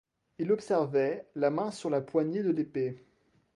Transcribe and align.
Il 0.39 0.51
observait, 0.51 1.27
la 1.35 1.51
main 1.51 1.69
sur 1.69 1.91
la 1.91 2.01
poignée 2.01 2.41
de 2.41 2.49
l'épée. 2.49 3.05